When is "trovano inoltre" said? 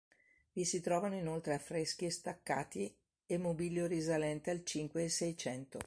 0.81-1.53